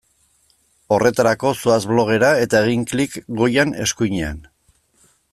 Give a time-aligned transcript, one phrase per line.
[0.95, 4.41] Horretarako zoaz blogera eta egin klik goian eskuinean.